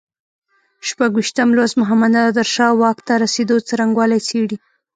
شپږویشتم 0.87 1.49
لوست 1.57 1.75
محمد 1.81 2.11
نادر 2.15 2.47
شاه 2.55 2.73
واک 2.81 2.97
ته 3.07 3.13
رسېدو 3.23 3.55
څرنګوالی 3.67 4.19
څېړي. 4.27 4.57